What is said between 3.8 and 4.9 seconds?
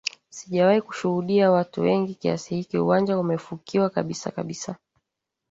kabisa kabisa